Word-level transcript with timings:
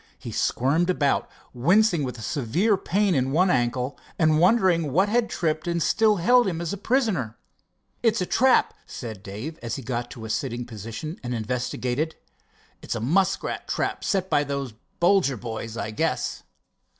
He 0.17 0.31
squirmed 0.31 0.89
about, 0.89 1.29
wincing 1.53 2.01
with 2.01 2.17
a 2.17 2.23
severe 2.23 2.75
pain 2.75 3.13
in 3.13 3.31
one 3.31 3.51
ankle, 3.51 3.99
and 4.17 4.39
wondering 4.39 4.91
what 4.93 5.09
had 5.09 5.29
tripped 5.29 5.67
and 5.67 5.79
still 5.79 6.15
held 6.15 6.47
him 6.47 6.59
a 6.59 6.65
prisoner. 6.75 7.37
"It's 8.01 8.19
a 8.19 8.25
trap," 8.25 8.73
said 8.87 9.21
Dave, 9.21 9.59
as 9.61 9.75
he 9.75 9.83
got 9.83 10.09
to 10.09 10.25
a 10.25 10.29
sitting 10.31 10.65
position 10.65 11.19
and 11.21 11.35
investigated. 11.35 12.15
"It's 12.81 12.95
a 12.95 12.99
muskrat 12.99 13.67
trap 13.67 14.03
set 14.03 14.27
by 14.27 14.43
the 14.43 14.73
Bolger 14.99 15.39
boys, 15.39 15.77
I 15.77 15.91
guess." 15.91 16.41